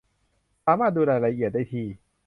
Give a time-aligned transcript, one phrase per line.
[0.65, 1.87] สามารถดูรายละเอียดได้ที่